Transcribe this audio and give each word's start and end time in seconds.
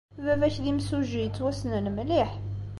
Baba-k 0.25 0.55
d 0.63 0.65
imsujji 0.71 1.19
yettwassnen 1.23 1.85
mliḥ. 1.95 2.31